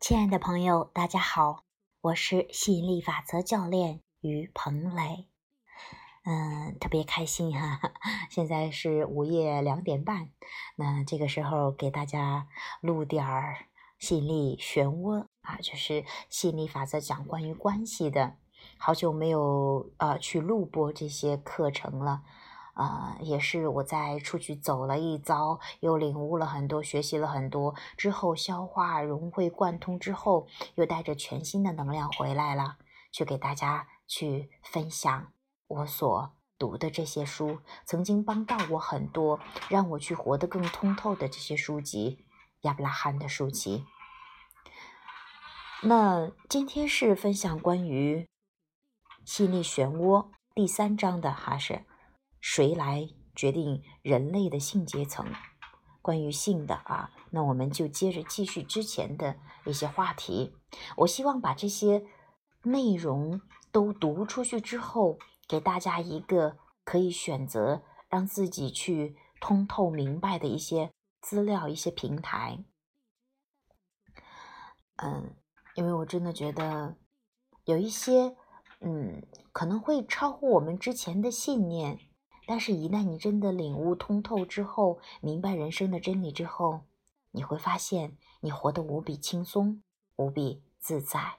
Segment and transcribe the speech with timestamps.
[0.00, 1.64] 亲爱的朋友，大家好，
[2.00, 5.28] 我是吸引力法则教练于鹏雷。
[6.24, 7.78] 嗯，特别开心哈！
[8.30, 10.30] 现在是午夜两点半，
[10.76, 12.48] 那这个时候给大家
[12.80, 13.66] 录点儿
[13.98, 18.38] 吸引力漩涡啊，就是吸引力法则讲关于关系的。
[18.78, 22.22] 好久没有呃去录播这些课程了。
[22.80, 30.46] 啊，也是我在出去走了一遭，又领悟了很多，学习了很多之后，消化融会贯通之后，
[30.76, 32.78] 又带着全新的能量回来了，
[33.12, 35.30] 去给大家去分享
[35.66, 42.24] 我所读的这些书，曾经帮到我很多，让我去活得更通透的这些书籍，
[42.62, 43.84] 亚伯拉罕的书籍。
[45.82, 48.26] 那今天是分享关于
[49.26, 51.84] 吸引力漩涡第三章的哈是。
[52.40, 55.32] 谁来决定人类的性阶层？
[56.02, 59.36] 关于性的啊，那我们就接着继续之前的
[59.66, 60.56] 一些话题。
[60.96, 62.06] 我希望把这些
[62.62, 72.64] 内容都读出去之后，给大家一个可以选择让自己去通透明白的一些资料、一些平台。
[74.96, 75.34] 嗯，
[75.74, 76.96] 因为我真的觉得
[77.66, 78.34] 有一些，
[78.80, 79.22] 嗯，
[79.52, 82.00] 可能会超乎我们之前的信念。
[82.50, 86.80] 但是，一旦你真的领悟通透之后，明白人生的真理之后，
[87.30, 89.84] 你会发现你活得无比轻松、
[90.16, 91.36] 无比自在。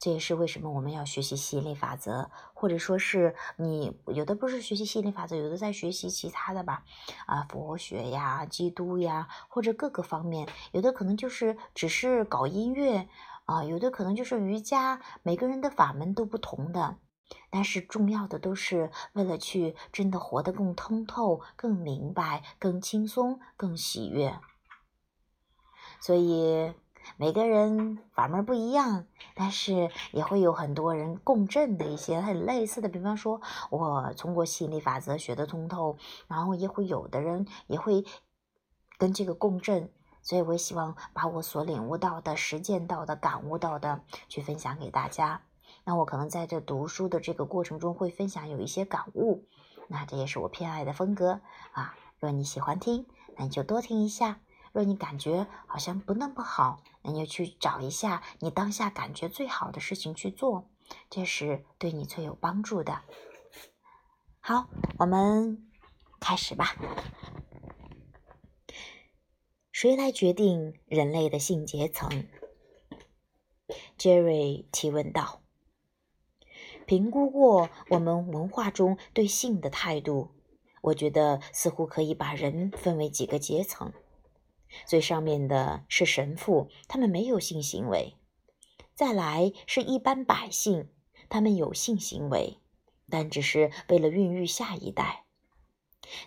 [0.00, 6.82] 这也是为什么我们要学习吸引力法则，或者说是你有的不是学习吸引力法则，有的在学习其他的吧，
[7.26, 13.08] 啊，佛学呀、基督呀，或者各个方面，有的可能就是只是搞音乐
[13.44, 16.96] 啊，有的可能就是瑜伽，每个人的法门都不同的。
[17.50, 24.38] 但是重要的都是为了去真的活得更通透、更明白、更轻松、更喜悦。
[26.00, 26.72] 所以
[27.16, 32.88] 每个人法门不一样，但是也会有很多人共振的一些很类似的。
[32.88, 35.96] 比方说，我通过吸引力法则学得通透，
[36.28, 38.04] 然后也会有的人也会
[38.98, 39.90] 跟这个共振。
[40.20, 45.42] 所以我希望把我所领悟到的、实践到的、感悟到的去分享给大家。
[45.88, 49.48] 那我可能在这读书的这个过程中会分享有一些感悟，
[49.88, 51.40] 那这也是我偏爱的风格
[51.72, 51.96] 啊。
[52.18, 53.06] 若你喜欢听，
[53.38, 54.34] 那你就多听一下；
[54.72, 60.68] 若你感觉好像不那么好，那你就去找一下你当下感觉最好的事情去做，
[61.08, 63.00] 这是对你最有帮助的。
[64.40, 64.68] 好，
[64.98, 65.70] 我们
[66.20, 66.76] 开始吧。
[69.72, 72.28] 谁来决定人类的性阶层
[73.96, 75.40] ？Jerry 提问道。
[76.88, 80.30] 评估过我们文化中对性的态度，
[80.80, 83.92] 我觉得似乎可以把人分为几个阶层。
[84.86, 88.14] 最上面的是神父，他们没有性行为；
[88.94, 90.88] 再来是一般百姓，
[91.28, 92.56] 他们有性行为，
[93.10, 95.26] 但只是为了孕育下一代。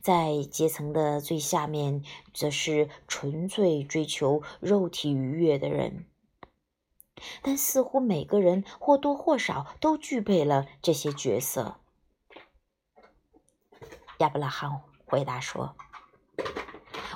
[0.00, 2.02] 在阶层的最下面，
[2.34, 6.06] 则是纯粹追求肉体愉悦的人。
[7.42, 11.80] 但似乎每个人或多或少都具备了这些角色。
[14.18, 15.76] 亚伯拉罕回答说：“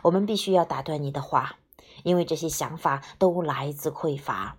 [0.02, 1.56] 我们必须要打断你的话，
[2.04, 4.56] 因为这些想法都来自匮乏。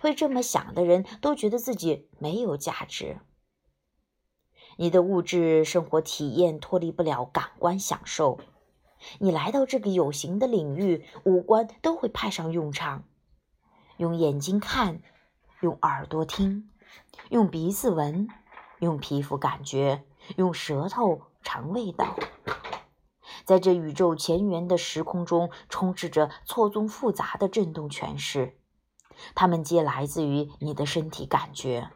[0.00, 3.18] 会这么想的人都觉得自己没有价值。
[4.78, 8.38] 你的物质生活体验脱离不了感官享受。
[9.18, 13.04] 你来到这个有形的领域，五官都会派上用场。”
[13.98, 15.00] 用眼睛看，
[15.60, 16.70] 用耳朵听，
[17.30, 18.28] 用鼻子闻，
[18.78, 20.04] 用皮肤感觉，
[20.36, 22.14] 用舌头尝味道。
[23.44, 28.58] 在这宇宙前缘的时空中，充斥着错综复杂的振动诠释，
[29.34, 31.90] 它们皆来自于你的身体感觉。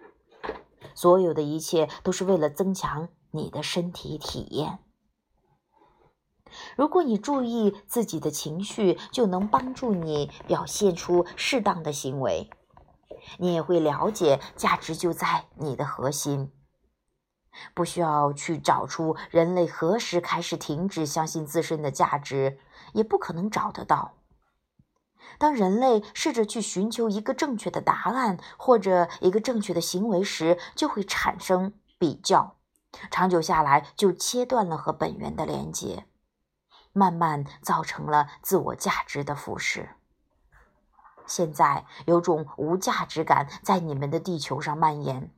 [0.95, 4.79] 所有的一切都是为了增强你的身体体验。
[6.77, 12.51] 如果你注意自己的情绪，就能帮助你表现出适当的行为。
[13.39, 16.53] 你也会了解，价值就在你的核心。
[17.75, 22.61] 不需要去找出人类何时开始停止相信自身的价值，
[22.93, 24.15] 也不可能找得到。
[25.39, 32.57] 当人类试着去寻求一个正确的答案或者一个正确的行为时，就会产生比较，
[33.11, 36.07] 长久下来就切断了和本源的连接。
[36.93, 39.89] 慢慢造成了自我价值的腐蚀。
[41.27, 45.31] 现在有种无价值感在你们的地球上蔓延。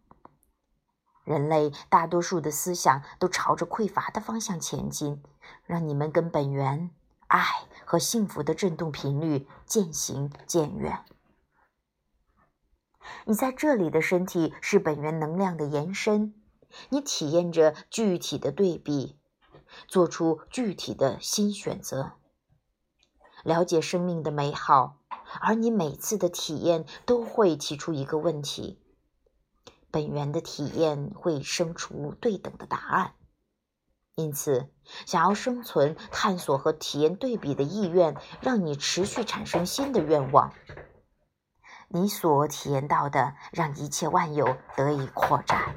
[1.25, 5.22] 人类大多数的思想都朝着匮乏的方向前进，
[5.64, 6.90] 让你们跟本源、
[7.28, 7.44] 爱
[7.84, 11.04] 和幸福的振动频率渐行渐远。
[13.26, 16.34] 你在这里的身体是本源能量的延伸，
[16.88, 19.19] 你体验着具体的对比，
[19.87, 22.13] 做出具体的新选择，
[23.45, 24.99] 了解生命的美好。
[25.41, 28.79] 而你每次的体验都会提出一个问题，
[29.91, 33.15] 本源的体验会生出对等的答案。
[34.15, 34.69] 因此，
[35.07, 40.53] 想要生存、探索和体验对比的意愿，让你持续产生新的愿望。
[41.89, 45.75] 你所体验到的，让一切万有得以扩展。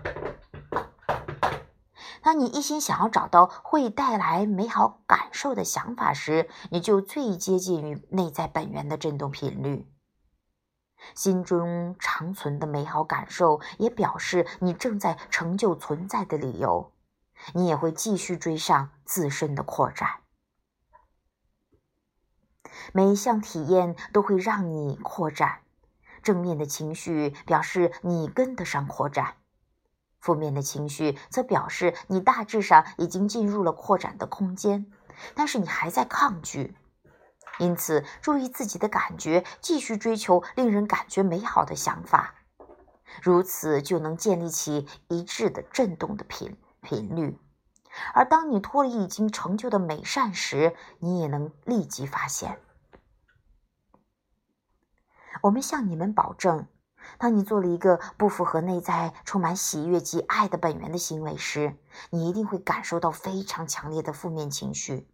[2.25, 9.87] 当你一心想要找到会带来美好感受的想法时，你就最接近于内在本源的振动频率。
[11.13, 16.91] 心中长存的美好感受，也表示你正在成就存在的理由。
[17.53, 20.09] 你也会继续追上自身的扩展。
[22.91, 25.59] 每一项体验都会让你扩展。
[26.23, 29.35] 正面的情绪表示你跟得上扩展。
[30.25, 34.91] 负面的情绪则表示你大致上已经进入了扩展的空间，
[35.35, 36.75] 但是你还在抗拒。
[37.59, 42.33] 因此，注意自己的感觉，继续追求令人感觉美好的想法，
[43.21, 47.39] 如此就能建立起一致的振动的频频率。
[48.15, 52.59] 而当你脱离已经成就的美善时，你也能立即发现。
[55.43, 56.67] 我们向你们保证。
[57.17, 61.77] 当你做了一个不符合内在充满喜悦及爱的本源的行为时，
[62.09, 65.07] 你一定会感受到非常强烈的负面情绪。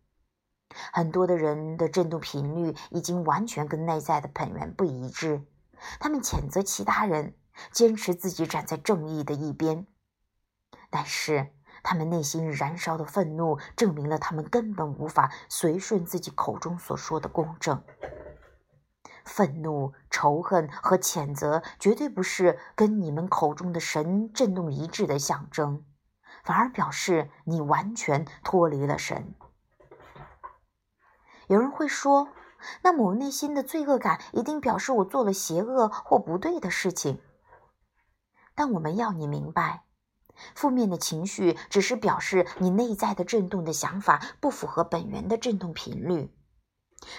[0.93, 5.45] 很多的人的振动频率已经完全跟内在的本源不一致，
[5.99, 7.35] 他们谴责其他人，
[7.71, 9.85] 坚持自己站在正义的一边，
[10.89, 11.53] 但是
[11.83, 17.83] 他们内心燃烧的愤怒证明了他们根本无法随顺自己口中所说的公正。
[19.25, 25.85] 愤怒、仇恨和谴责绝对不是跟你们口中的神震动一致的象征，
[26.43, 29.35] 反而表示你完全脱离了神。
[31.47, 32.29] 有人会说
[32.83, 37.21] ：“那么我内心的罪恶感一定表示我做了邪恶或不对的事情。”
[38.55, 39.85] 但我们要你明白，
[40.55, 46.33] 负面的情绪只是表示你内在的震动的想法不符合本源的震动频率，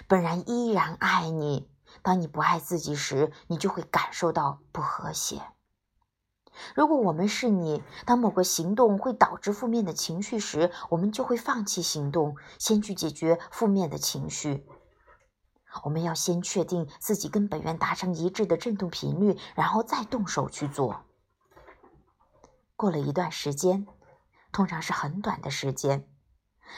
[0.06, 1.71] 本然依然爱你。
[2.00, 5.42] 当你不爱自己时，你就会感受到不和谐。
[6.74, 14.66] 如果我们是你，当某个行动会导致负面的情绪时，我们就会放弃行动，先去解决负面的情绪。
[15.84, 21.04] 我们要先确定自己跟本源达成一致的振动频率，然后再动手去做。
[22.76, 23.86] 过了一段时间，
[24.52, 26.06] 通常是很短的时间，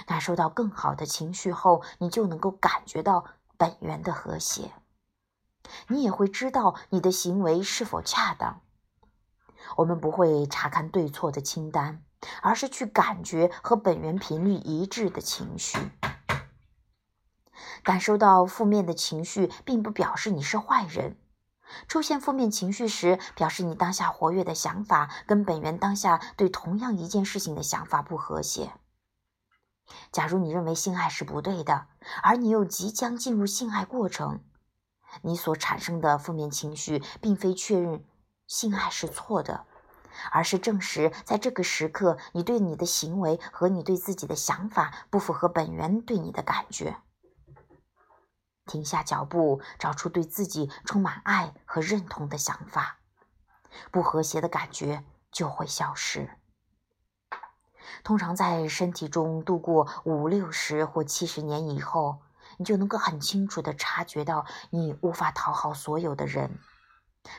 [0.07, 3.25] 感受到更好的情绪后，你就能够感觉到
[3.57, 4.71] 本源的和谐。
[5.89, 8.61] 你也会知道你的行为是否恰当。
[9.77, 12.03] 我们不会查看对错的清单，
[12.43, 15.79] 而是去感觉和本源频率一致的情绪。
[17.83, 21.17] 感受到负面的情绪，并不表示你是坏人。
[21.89, 28.73] 出现负面情绪时，表示你当下活跃的想法跟本源当下对同样一件事情的想法不和谐。
[30.13, 31.87] 假如你认为性爱是不对的，
[32.23, 34.41] 而你又即将进入性爱过程。
[35.23, 38.05] 你所产生的负面情绪，并非确认
[38.47, 39.67] 性爱是错的，
[40.31, 46.97] 而是证实在这个时刻，你对你的行为和你对自己的想法不符合本源对你的感觉。
[48.67, 52.99] 停下脚步，找出对自己充满爱和认同的想法，
[53.91, 56.31] 不和谐的感觉就会消失。
[58.03, 62.21] 通常在身体中度过五六十或七十年以后。
[62.59, 66.59] 你就能够很清楚地察觉到，你无法讨好所有的人。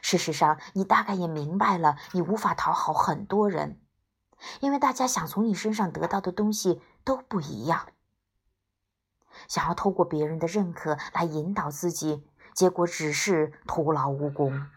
[0.01, 3.79] 事实上，你大概也明白了，你无法讨好很多人，
[4.59, 7.87] 因为大家想从你身上得到的东西都不一样。
[9.47, 14.67] 想要透过别人的认可来引导自己，结果只是徒劳无功，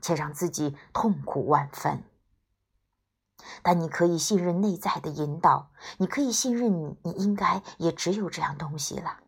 [0.00, 2.02] 且让自己痛苦万分。
[3.62, 9.18] 但你可以信任内在的引导，你可以信任你，你应该也只有这样东西了。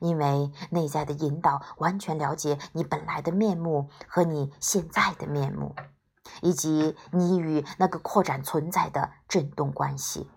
[0.00, 5.76] 因为内在的引导完全了解你本来的面目和你现在的面目，
[6.42, 10.28] 以及你与那个扩展存在的振动关系。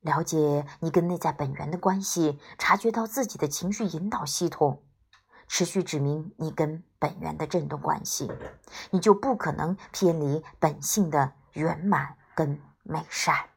[0.00, 4.82] 了解你跟内在本源的关系，察觉到自己的情绪引导系统，
[5.46, 8.28] 持续指明你跟本源的振动关系，
[8.90, 13.51] 你就不可能偏离本性的圆满跟美善。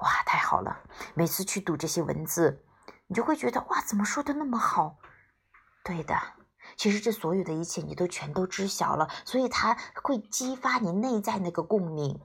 [0.00, 0.80] 哇，太好了！
[1.14, 2.64] 每次去读这些文字，
[3.06, 4.98] 你就会觉得哇，怎么说的那么好？
[5.82, 6.14] 对的，
[6.76, 12.20] 其实这所有的一切你都全都知晓了，所以它会激发你内在那个共鸣。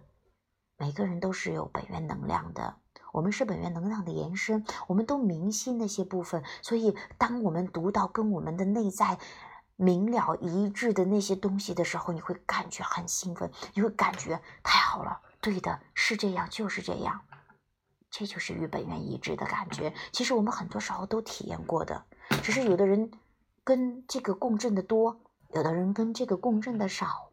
[0.77, 2.77] 每个人都是有本源能量的，
[3.13, 6.43] 我们是本源能量的延伸，我们都明晰那些部分。
[6.61, 9.17] 所以，当我们读到跟我们的内在
[9.75, 15.21] 明了一致的那些东西的时候，你会感觉很兴奋，你会感觉太好了。
[15.41, 17.21] 对的，是这样，就是这样，
[18.11, 19.93] 这就是与本源一致的感觉。
[20.11, 22.03] 其实我们很多时候都体验过的，
[22.43, 23.11] 只是有的人
[23.63, 25.19] 跟这个共振的多，
[25.53, 27.29] 有的人跟这个共振的少，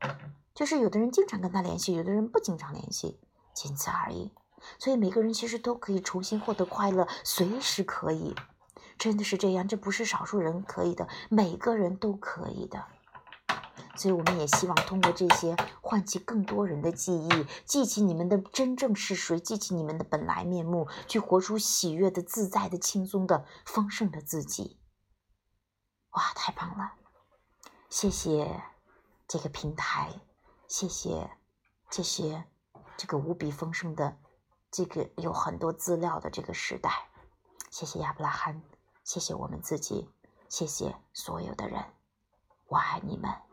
[0.54, 3.18] 就是有的人经常跟他联系，有的人不经常联系。
[3.54, 4.30] 仅此而已，
[4.78, 8.34] 所以每个人其实都可以重新获得快乐，随时可以，
[8.98, 12.84] 真的是这样，这不是少数人可以的，每个人都可以的。
[13.96, 24.78] 所以我们也希望通过这些唤起更多人的记忆，记起你们的真正是谁，记起你们的本来面目，去活出喜悦的、自在的、轻松的、丰盛的自己。
[26.10, 26.92] 哇，太棒了！
[27.88, 28.62] 谢谢
[29.26, 30.20] 这个平台，
[30.68, 31.30] 谢谢
[31.90, 32.44] 这些。
[32.98, 34.16] 这个无比丰盛的，
[34.70, 36.90] 这个有很多资料的这个时代，
[37.70, 38.62] 谢谢亚伯拉罕，
[39.04, 40.08] 谢谢我们自己，
[40.48, 41.84] 谢谢所有的人，
[42.68, 43.45] 我爱你们。